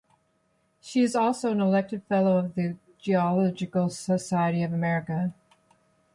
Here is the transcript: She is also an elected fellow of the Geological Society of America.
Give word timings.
She 0.79 1.01
is 1.03 1.15
also 1.15 1.51
an 1.51 1.61
elected 1.61 2.01
fellow 2.05 2.37
of 2.39 2.55
the 2.55 2.75
Geological 2.97 3.87
Society 3.91 4.63
of 4.63 4.73
America. 4.73 5.31